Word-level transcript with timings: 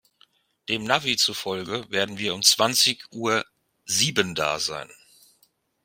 Dem 0.67 0.83
Navi 0.83 1.15
zufolge 1.15 1.85
werden 1.91 2.17
wir 2.17 2.33
um 2.33 2.41
zwanzig 2.41 3.05
Uhr 3.11 3.45
sieben 3.85 4.33
da 4.33 4.57
sein. 4.57 4.89